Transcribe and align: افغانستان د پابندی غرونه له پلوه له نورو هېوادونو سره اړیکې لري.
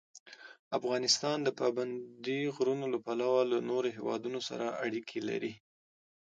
افغانستان 0.77 1.37
د 1.43 1.49
پابندی 1.59 2.41
غرونه 2.55 2.85
له 2.93 2.99
پلوه 3.05 3.41
له 3.51 3.57
نورو 3.69 3.87
هېوادونو 3.97 4.39
سره 4.49 4.65
اړیکې 4.85 5.19
لري. 5.29 5.53